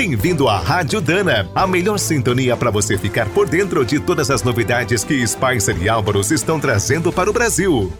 [0.00, 4.42] Bem-vindo à Rádio Dana, a melhor sintonia para você ficar por dentro de todas as
[4.42, 7.92] novidades que Spicer e Álvaros estão trazendo para o Brasil.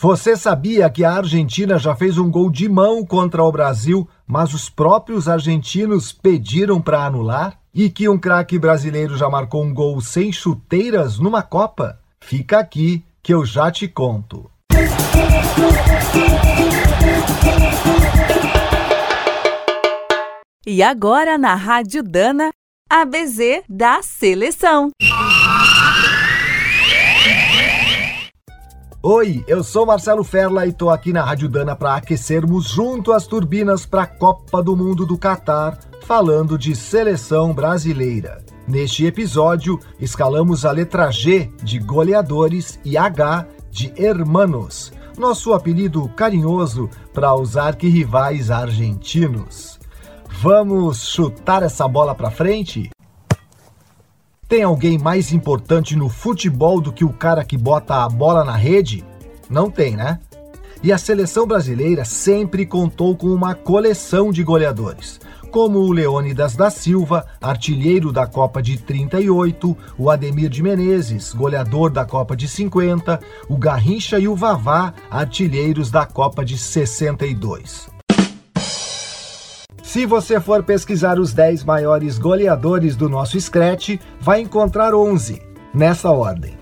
[0.00, 4.54] Você sabia que a Argentina já fez um gol de mão contra o Brasil, mas
[4.54, 7.58] os próprios argentinos pediram para anular?
[7.74, 11.98] E que um craque brasileiro já marcou um gol sem chuteiras numa Copa?
[12.20, 14.48] Fica aqui que eu já te conto.
[20.74, 22.48] E agora na Rádio Dana,
[22.88, 24.88] a BZ da seleção.
[29.02, 33.26] Oi, eu sou Marcelo Ferla e tô aqui na Rádio Dana para aquecermos junto as
[33.26, 38.42] turbinas para a Copa do Mundo do Catar, falando de seleção brasileira.
[38.66, 46.88] Neste episódio, escalamos a letra G de goleadores e H de hermanos, nosso apelido carinhoso
[47.12, 49.81] para os arquirrivais argentinos.
[50.42, 52.90] Vamos chutar essa bola para frente?
[54.48, 58.56] Tem alguém mais importante no futebol do que o cara que bota a bola na
[58.56, 59.04] rede?
[59.48, 60.18] Não tem, né?
[60.82, 65.20] E a seleção brasileira sempre contou com uma coleção de goleadores,
[65.52, 71.88] como o Leônidas da Silva, artilheiro da Copa de 38, o Ademir de Menezes, goleador
[71.88, 77.91] da Copa de 50, o Garrincha e o Vavá, artilheiros da Copa de 62.
[79.92, 85.42] Se você for pesquisar os 10 maiores goleadores do nosso Scratch, vai encontrar 11,
[85.74, 86.54] nessa ordem: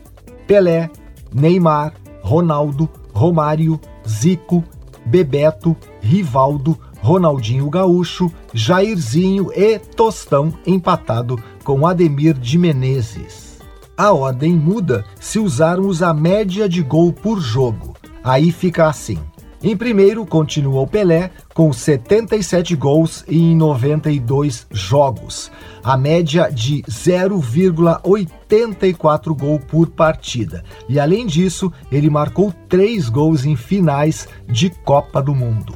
[0.48, 0.90] Pelé,
[1.32, 4.64] Neymar, Ronaldo, Romário, Zico,
[5.06, 13.60] Bebeto, Rivaldo, Ronaldinho Gaúcho, Jairzinho e Tostão, empatado com Ademir de Menezes.
[13.96, 17.94] A ordem muda se usarmos a média de gol por jogo.
[18.24, 19.20] Aí fica assim:
[19.62, 25.52] em primeiro, continua o Pelé, com 77 gols em 92 jogos,
[25.84, 30.64] a média de 0,84 gol por partida.
[30.88, 35.74] E além disso, ele marcou três gols em finais de Copa do Mundo.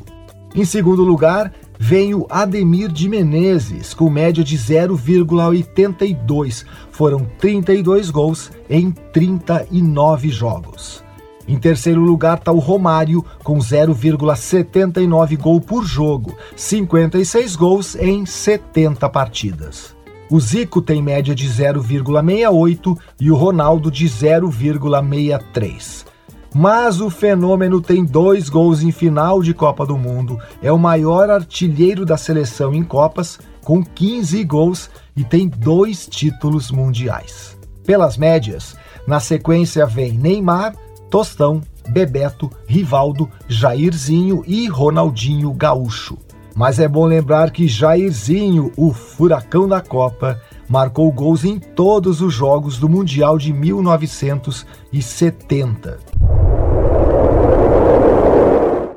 [0.54, 6.64] Em segundo lugar, vem o Ademir de Menezes, com média de 0,82.
[6.90, 11.03] Foram 32 gols em 39 jogos.
[11.46, 19.06] Em terceiro lugar está o Romário, com 0,79 gol por jogo, 56 gols em 70
[19.10, 19.94] partidas.
[20.30, 26.06] O Zico tem média de 0,68 e o Ronaldo de 0,63.
[26.54, 31.28] Mas o fenômeno tem dois gols em final de Copa do Mundo, é o maior
[31.28, 37.58] artilheiro da seleção em Copas, com 15 gols e tem dois títulos mundiais.
[37.84, 40.74] Pelas médias, na sequência vem Neymar,
[41.14, 46.18] Tostão, Bebeto, Rivaldo, Jairzinho e Ronaldinho Gaúcho.
[46.56, 52.34] Mas é bom lembrar que Jairzinho, o furacão da Copa, marcou gols em todos os
[52.34, 56.00] jogos do Mundial de 1970.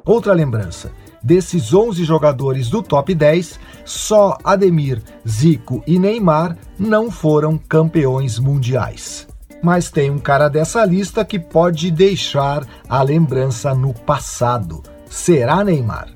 [0.03, 0.91] Outra lembrança:
[1.21, 9.27] desses 11 jogadores do top 10, só Ademir, Zico e Neymar não foram campeões mundiais
[9.61, 14.83] mas tem um cara dessa lista que pode deixar a lembrança no passado.
[15.09, 16.09] Será Neymar?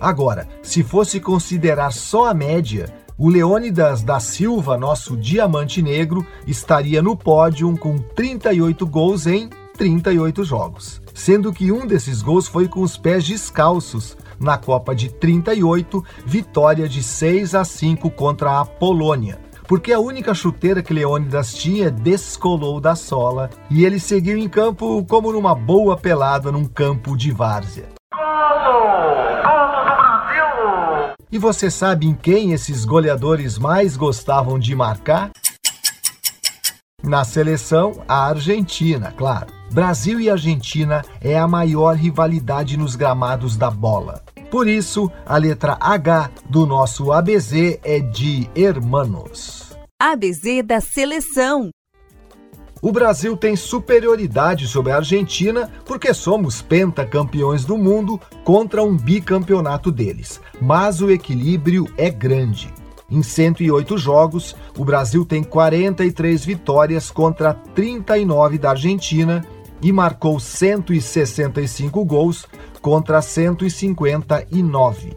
[0.00, 7.00] Agora, se fosse considerar só a média, o Leônidas da Silva, nosso diamante negro, estaria
[7.00, 11.00] no pódio com 38 gols em 38 jogos.
[11.14, 16.88] Sendo que um desses gols foi com os pés descalços, na Copa de 38, vitória
[16.88, 19.38] de 6 a 5 contra a Polônia
[19.72, 25.02] porque a única chuteira que Leônidas tinha descolou da sola e ele seguiu em campo
[25.06, 27.88] como numa boa pelada num campo de várzea.
[31.32, 35.30] E você sabe em quem esses goleadores mais gostavam de marcar?
[37.02, 39.46] Na seleção, a Argentina, claro.
[39.72, 44.22] Brasil e Argentina é a maior rivalidade nos gramados da bola.
[44.52, 49.72] Por isso, a letra H do nosso ABZ é de hermanos.
[49.98, 51.70] ABZ da seleção.
[52.82, 59.90] O Brasil tem superioridade sobre a Argentina porque somos pentacampeões do mundo contra um bicampeonato
[59.90, 60.38] deles.
[60.60, 62.70] Mas o equilíbrio é grande.
[63.10, 69.42] Em 108 jogos, o Brasil tem 43 vitórias contra 39 da Argentina
[69.82, 72.46] e marcou 165 gols
[72.82, 75.16] contra 159.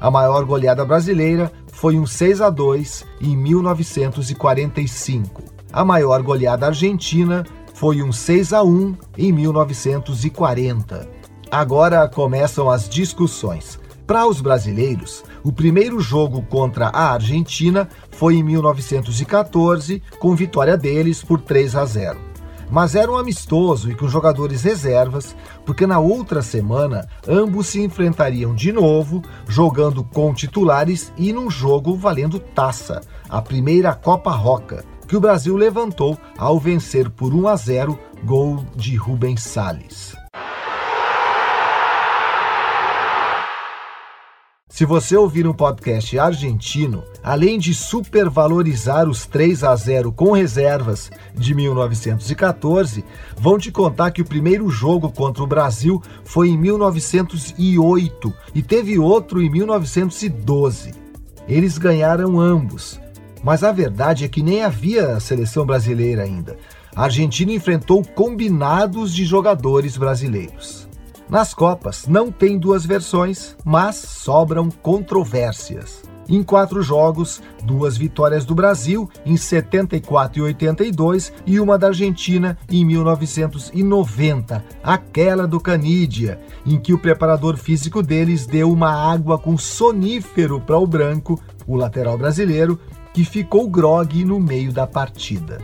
[0.00, 5.42] A maior goleada brasileira foi um 6 a 2 em 1945.
[5.72, 7.44] A maior goleada argentina
[7.74, 11.08] foi um 6 a 1 em 1940.
[11.50, 13.78] Agora começam as discussões.
[14.06, 21.22] Para os brasileiros, o primeiro jogo contra a Argentina foi em 1914, com vitória deles
[21.22, 22.27] por 3 a 0.
[22.70, 25.34] Mas era um amistoso e com jogadores reservas,
[25.64, 31.96] porque na outra semana ambos se enfrentariam de novo, jogando com titulares e num jogo
[31.96, 37.56] valendo taça, a primeira Copa Roca, que o Brasil levantou ao vencer por 1 a
[37.56, 40.27] 0, gol de Rubens Salles.
[44.78, 51.10] Se você ouvir um podcast argentino, além de supervalorizar os 3 a 0 com reservas
[51.34, 53.04] de 1914,
[53.36, 59.00] vão te contar que o primeiro jogo contra o Brasil foi em 1908 e teve
[59.00, 60.94] outro em 1912.
[61.48, 63.00] Eles ganharam ambos,
[63.42, 66.56] mas a verdade é que nem havia seleção brasileira ainda.
[66.94, 70.87] A Argentina enfrentou combinados de jogadores brasileiros.
[71.30, 76.02] Nas Copas não tem duas versões, mas sobram controvérsias.
[76.26, 82.56] Em quatro jogos, duas vitórias do Brasil em 74 e 82 e uma da Argentina
[82.70, 89.56] em 1990, aquela do Canídia, em que o preparador físico deles deu uma água com
[89.58, 92.78] sonífero para o branco, o lateral brasileiro,
[93.12, 95.58] que ficou grogue no meio da partida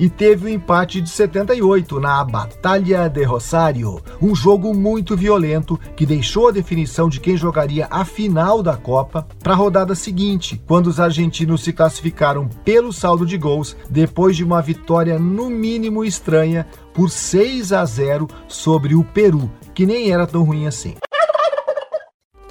[0.00, 5.78] e teve o um empate de 78 na Batalha de Rosário, um jogo muito violento
[5.94, 10.60] que deixou a definição de quem jogaria a final da Copa para a rodada seguinte,
[10.66, 16.02] quando os argentinos se classificaram pelo saldo de gols depois de uma vitória no mínimo
[16.02, 20.94] estranha por 6 a 0 sobre o Peru, que nem era tão ruim assim.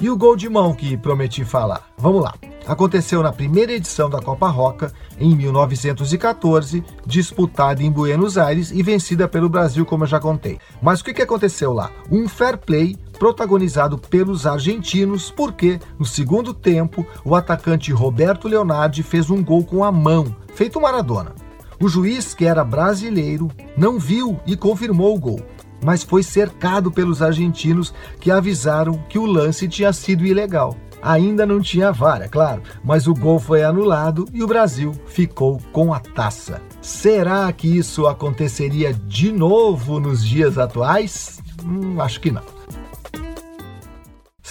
[0.01, 1.83] E o gol de mão que prometi falar?
[1.97, 2.33] Vamos lá
[2.69, 9.27] aconteceu na primeira edição da Copa Roca, em 1914, disputada em Buenos Aires e vencida
[9.27, 10.59] pelo Brasil, como eu já contei.
[10.79, 11.89] Mas o que aconteceu lá?
[12.11, 19.31] Um fair play protagonizado pelos argentinos, porque no segundo tempo o atacante Roberto Leonardi fez
[19.31, 21.33] um gol com a mão, feito Maradona.
[21.81, 25.41] O juiz, que era brasileiro, não viu e confirmou o gol,
[25.83, 30.75] mas foi cercado pelos argentinos que avisaram que o lance tinha sido ilegal.
[31.01, 35.61] Ainda não tinha vara, é claro, mas o gol foi anulado e o Brasil ficou
[35.71, 36.61] com a taça.
[36.81, 41.39] Será que isso aconteceria de novo nos dias atuais?
[41.63, 42.43] Hum, acho que não.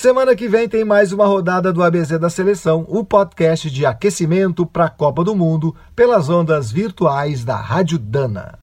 [0.00, 4.64] Semana que vem tem mais uma rodada do ABC da Seleção, o podcast de aquecimento
[4.64, 8.58] para a Copa do Mundo pelas ondas virtuais da Rádio Dana.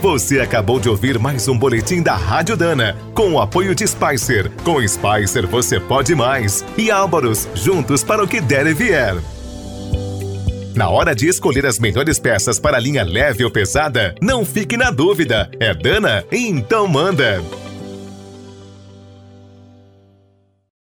[0.00, 4.48] Você acabou de ouvir mais um boletim da Rádio Dana, com o apoio de Spicer.
[4.62, 6.64] Com Spicer você pode mais.
[6.76, 9.16] E Álvaros, juntos para o que der e vier.
[10.76, 14.92] Na hora de escolher as melhores peças para linha leve ou pesada, não fique na
[14.92, 15.50] dúvida.
[15.58, 16.24] É Dana?
[16.30, 17.42] Então manda!